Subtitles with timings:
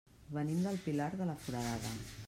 [0.37, 1.95] Venim del Pilar de la Foradada.